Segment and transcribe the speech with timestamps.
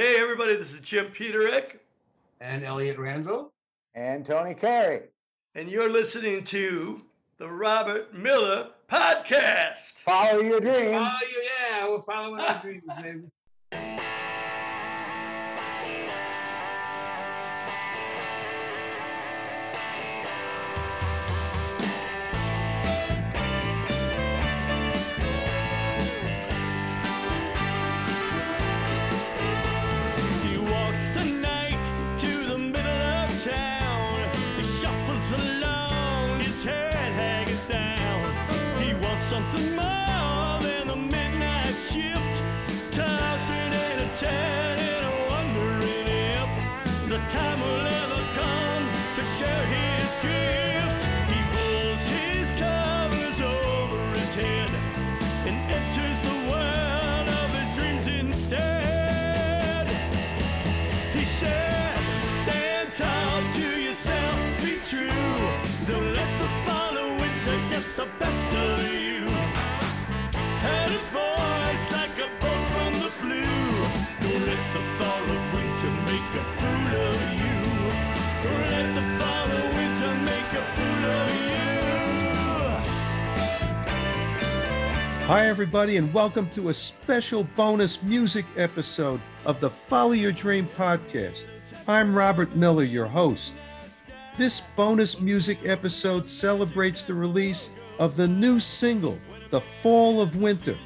[0.00, 1.76] Hey, everybody, this is Jim Peterik.
[2.40, 3.52] And Elliott Randall.
[3.94, 5.08] And Tony Carey.
[5.54, 7.02] And you're listening to
[7.36, 9.92] the Robert Miller Podcast.
[9.96, 10.92] Follow your dream.
[10.92, 13.24] Follow you, yeah, we're following our dreams, baby.
[85.30, 90.66] Hi, everybody, and welcome to a special bonus music episode of the Follow Your Dream
[90.66, 91.46] podcast.
[91.86, 93.54] I'm Robert Miller, your host.
[94.36, 100.76] This bonus music episode celebrates the release of the new single, The Fall of Winter,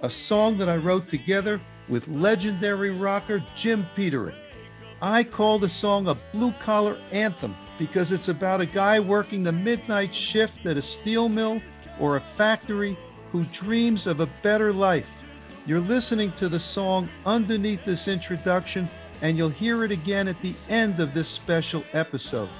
[0.00, 4.34] a song that I wrote together with legendary rocker Jim Peterik.
[5.00, 9.52] I call the song a blue collar anthem because it's about a guy working the
[9.52, 11.62] midnight shift at a steel mill
[12.00, 12.98] or a factory
[13.32, 15.24] who dreams of a better life.
[15.66, 18.88] You're listening to the song underneath this introduction,
[19.22, 22.50] and you'll hear it again at the end of this special episode.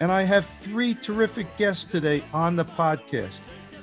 [0.00, 3.42] And I have three terrific guests today on the podcast.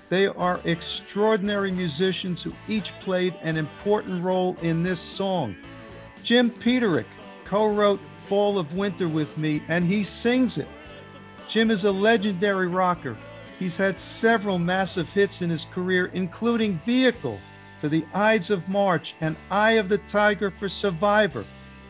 [0.10, 5.56] They are extraordinary musicians who each played an important role in this song.
[6.24, 7.06] Jim Peterik
[7.44, 10.68] co wrote Fall of Winter with me, and he sings it.
[11.48, 13.16] Jim is a legendary rocker.
[13.60, 17.40] He's had several massive hits in his career, including Vehicle
[17.80, 21.46] for the Ides of March and Eye of the Tiger for Survivor,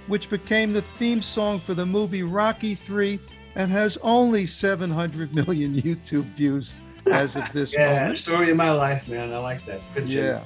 [0.08, 3.20] which became the theme song for the movie Rocky 3
[3.56, 6.76] and has only 700 million YouTube views
[7.12, 8.20] as of this Yeah, moment.
[8.20, 9.34] story of my life, man.
[9.34, 9.82] I like that.
[9.96, 10.10] Good.
[10.10, 10.42] Yeah.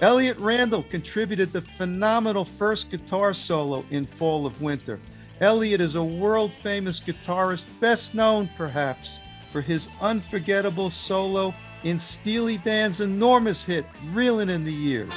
[0.00, 4.98] Elliott Randall contributed the phenomenal first guitar solo in Fall of Winter.
[5.40, 9.18] Elliott is a world famous guitarist, best known perhaps
[9.54, 11.54] for his unforgettable solo
[11.84, 15.12] in Steely Dan's enormous hit, Reelin' in the Years.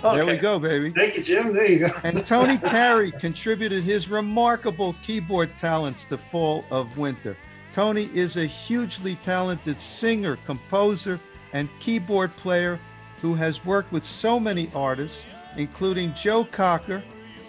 [0.00, 0.90] There we go, baby.
[0.96, 1.52] Thank you, Jim.
[1.52, 1.92] There you go.
[2.04, 7.36] And Tony Carey contributed his remarkable keyboard talents to Fall of Winter.
[7.74, 11.20] Tony is a hugely talented singer, composer,
[11.52, 12.80] and keyboard player
[13.20, 15.26] who has worked with so many artists,
[15.58, 17.02] including Joe Cocker,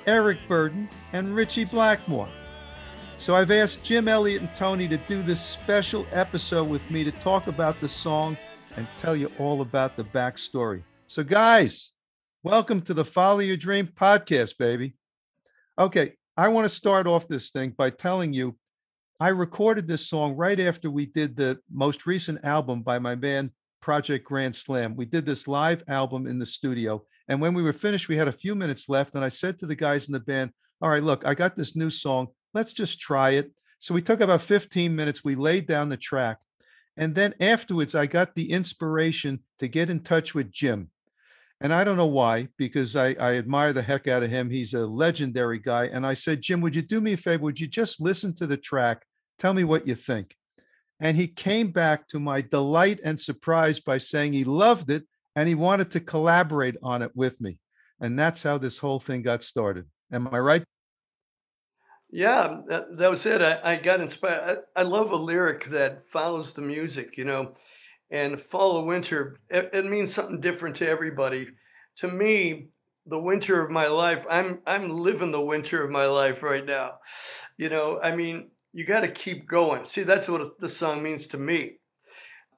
[0.06, 2.28] Eric Burdon, and Ritchie Blackmore.
[3.20, 7.12] So I've asked Jim Elliott and Tony to do this special episode with me to
[7.12, 8.38] talk about the song
[8.78, 10.84] and tell you all about the backstory.
[11.08, 11.92] So, guys,
[12.44, 14.96] welcome to the Follow Your Dream podcast, baby.
[15.78, 18.56] Okay, I want to start off this thing by telling you
[19.20, 23.52] I recorded this song right after we did the most recent album by my band
[23.82, 24.96] Project Grand Slam.
[24.96, 27.04] We did this live album in the studio.
[27.28, 29.16] And when we were finished, we had a few minutes left.
[29.16, 31.76] And I said to the guys in the band, All right, look, I got this
[31.76, 32.30] new song.
[32.54, 33.52] Let's just try it.
[33.80, 35.24] So we took about 15 minutes.
[35.24, 36.40] We laid down the track.
[36.98, 40.90] And then afterwards, I got the inspiration to get in touch with Jim.
[41.62, 44.50] And I don't know why, because I, I admire the heck out of him.
[44.50, 45.86] He's a legendary guy.
[45.86, 47.44] And I said, Jim, would you do me a favor?
[47.44, 49.06] Would you just listen to the track?
[49.38, 50.36] Tell me what you think.
[51.00, 55.04] And he came back to my delight and surprise by saying he loved it
[55.36, 57.60] and he wanted to collaborate on it with me.
[58.02, 59.86] And that's how this whole thing got started.
[60.12, 60.64] Am I right?
[62.12, 63.42] Yeah, that, that was it.
[63.42, 64.64] I, I got inspired.
[64.76, 67.54] I, I love a lyric that follows the music, you know,
[68.12, 71.48] and fall of winter, it, it means something different to everybody.
[71.98, 72.70] To me,
[73.06, 76.94] the winter of my life, I'm I'm living the winter of my life right now.
[77.58, 79.86] You know, I mean, you got to keep going.
[79.86, 81.78] See, that's what the song means to me.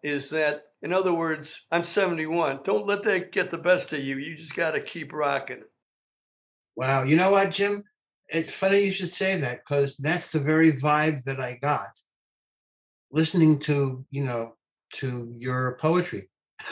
[0.03, 2.61] Is that, in other words, I'm 71.
[2.63, 4.17] Don't let that get the best of you.
[4.17, 5.63] You just got to keep rocking.
[6.75, 7.03] Wow.
[7.03, 7.83] You know what, Jim?
[8.31, 11.99] It's funny you should say that because that's the very vibe that I got
[13.11, 14.55] listening to, you know,
[14.93, 16.29] to your poetry.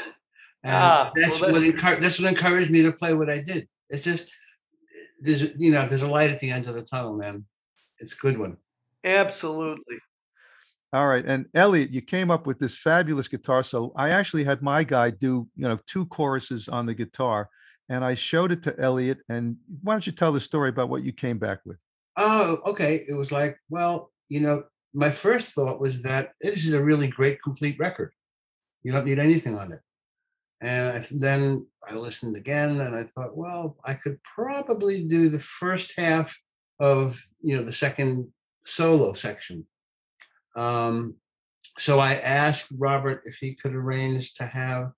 [0.62, 3.42] And Ah, that's well, what that's- encouraged that's what encouraged me to play what I
[3.42, 3.70] did.
[3.90, 4.30] It's just
[5.22, 7.46] there's you know there's a light at the end of the tunnel, man.
[8.00, 8.58] It's a good one.
[9.06, 9.96] Absolutely.
[10.92, 11.24] All right.
[11.26, 13.64] And Elliott, you came up with this fabulous guitar.
[13.64, 17.48] So I actually had my guy do, you know, two choruses on the guitar
[17.90, 19.20] and I showed it to Elliott.
[19.28, 21.78] And why don't you tell the story about what you came back with?
[22.18, 23.04] Oh, okay.
[23.08, 24.64] It was like, well, you know,
[24.94, 28.14] my first thought was that this is a really great complete record.
[28.84, 29.80] You don't need anything on it.
[30.62, 35.94] And then I listened again and I thought, well, I could probably do the first
[35.98, 36.38] half
[36.80, 38.28] of, you know, the second
[38.66, 39.66] solo section.
[40.56, 41.16] Um,
[41.78, 44.92] so I asked Robert if he could arrange to have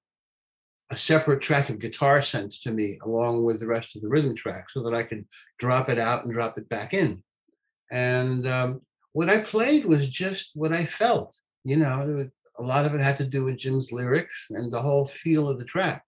[0.91, 4.35] a separate track of guitar sent to me along with the rest of the rhythm
[4.35, 5.25] track so that I could
[5.57, 7.23] drop it out and drop it back in.
[7.91, 8.81] And um,
[9.13, 12.29] what I played was just what I felt, you know,
[12.59, 15.57] a lot of it had to do with Jim's lyrics and the whole feel of
[15.57, 16.03] the track.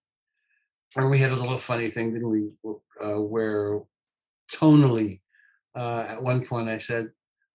[0.96, 2.50] And we had a little funny thing, didn't we,
[3.02, 3.80] uh, where
[4.52, 5.20] tonally,
[5.74, 7.10] uh, at one point I said,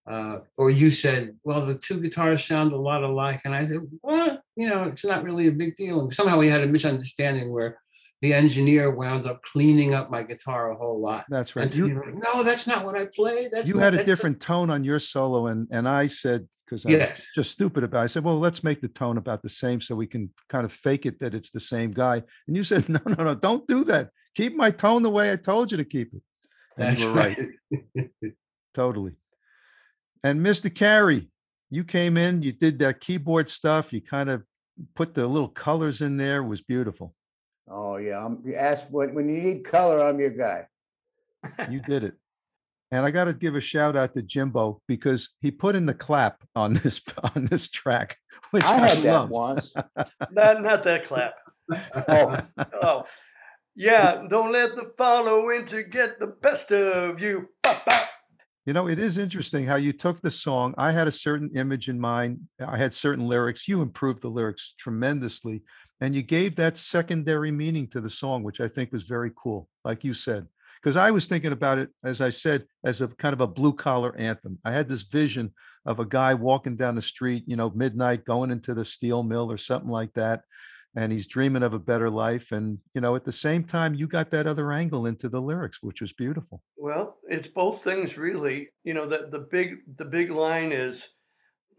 [0.08, 3.42] uh, or you said, well, the two guitars sound a lot alike.
[3.46, 6.02] And I said, well, you know, it's not really a big deal.
[6.02, 7.80] And somehow we had a misunderstanding where
[8.22, 11.24] the engineer wound up cleaning up my guitar a whole lot.
[11.30, 11.66] That's right.
[11.66, 12.04] And You, know,
[12.34, 13.48] no, that's not what I played.
[13.54, 16.08] That's you not- had a that's not-" different tone on your solo and, and I
[16.08, 18.04] said, because I was just stupid about it.
[18.04, 20.72] I said, well, let's make the tone about the same so we can kind of
[20.74, 22.22] fake it that it's the same guy.
[22.48, 24.10] And you said, no, no, no, don't do that.
[24.36, 26.22] Keep my tone the way I told you to keep it.
[26.78, 28.34] And That's you were right.
[28.74, 29.14] Totally.
[30.22, 30.74] And Mr.
[30.74, 31.32] Carey,
[31.70, 34.44] you came in, you did that keyboard stuff, you kind of
[34.96, 37.14] put the little colors in there, was beautiful.
[37.70, 38.26] Oh, yeah.
[38.26, 40.68] I'm, you ask when, when you need color, I'm your guy.
[41.70, 42.16] You did it.
[42.92, 45.94] And I got to give a shout out to Jimbo because he put in the
[45.94, 47.02] clap on this
[47.36, 48.18] on this track,
[48.52, 49.74] which I I, had that once.
[50.32, 51.36] Not, not that clap.
[52.08, 52.38] Oh,
[52.82, 53.04] Oh,
[53.76, 54.24] yeah.
[54.28, 57.50] Don't let the follow winter get the best of you.
[57.62, 58.10] Bop, bop.
[58.70, 60.76] You know, it is interesting how you took the song.
[60.78, 62.42] I had a certain image in mind.
[62.64, 63.68] I had certain lyrics.
[63.68, 65.64] You improved the lyrics tremendously.
[66.02, 69.68] And you gave that secondary meaning to the song, which I think was very cool,
[69.84, 70.46] like you said.
[70.84, 73.74] Because I was thinking about it, as I said, as a kind of a blue
[73.74, 74.60] collar anthem.
[74.64, 75.52] I had this vision
[75.88, 79.52] of a guy walking down the street, you know, midnight, going into the steel mill
[79.52, 80.44] or something like that.
[80.96, 82.52] And he's dreaming of a better life.
[82.52, 85.84] And, you know, at the same time, you got that other angle into the lyrics,
[85.84, 86.64] which was beautiful.
[86.78, 88.70] Well, it's both things really.
[88.84, 91.10] You know, the, the big the big line is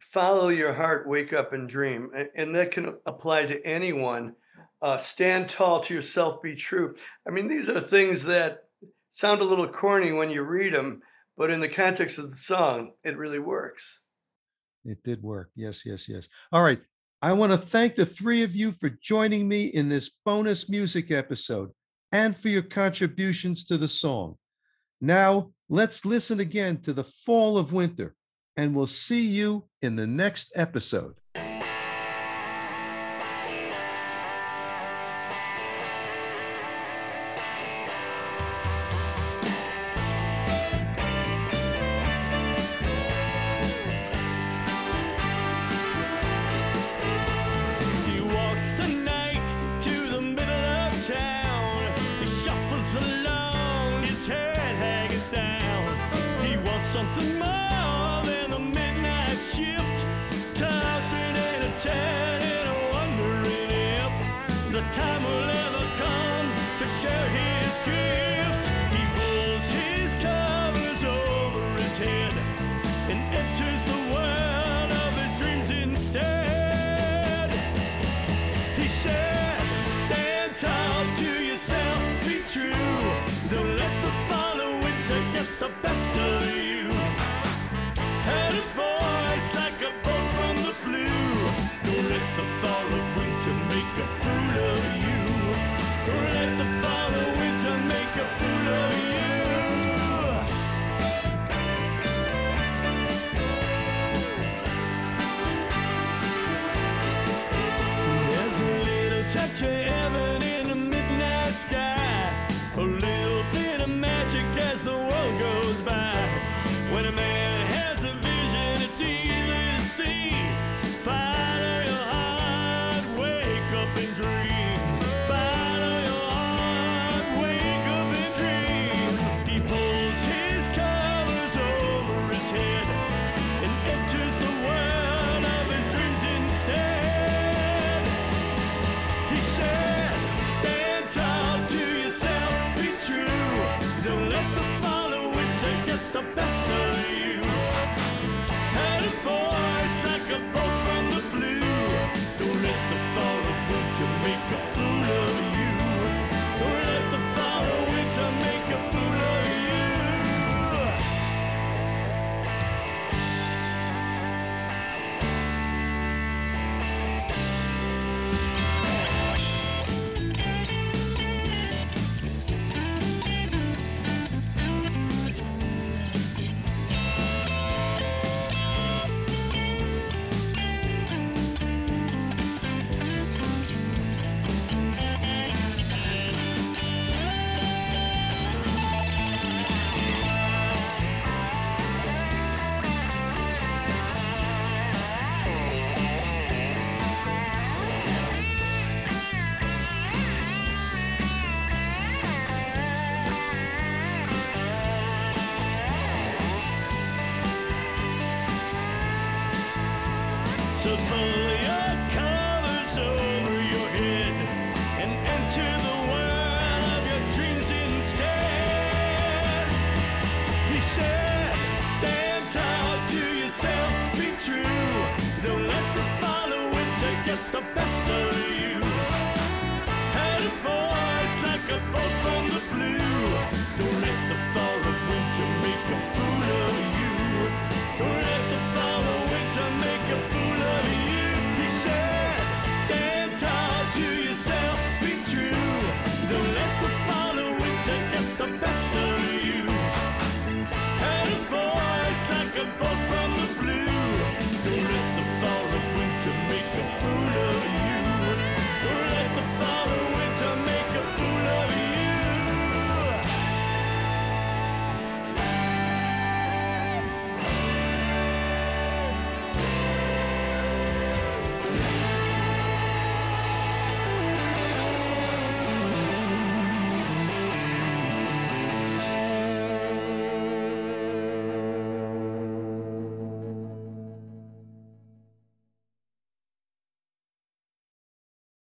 [0.00, 2.10] follow your heart, wake up and dream.
[2.36, 4.34] And that can apply to anyone.
[4.80, 6.94] Uh, stand tall to yourself, be true.
[7.26, 8.60] I mean, these are things that
[9.10, 11.02] sound a little corny when you read them,
[11.36, 14.00] but in the context of the song, it really works.
[14.84, 15.50] It did work.
[15.54, 16.28] Yes, yes, yes.
[16.50, 16.80] All right.
[17.22, 21.10] I want to thank the three of you for joining me in this bonus music
[21.10, 21.70] episode
[22.12, 24.36] and for your contributions to the song.
[25.02, 28.14] Now, let's listen again to the fall of winter,
[28.56, 31.19] and we'll see you in the next episode.
[56.92, 60.04] Something more than the midnight shift.
[60.56, 65.49] Tossing and a turning, wondering if the time will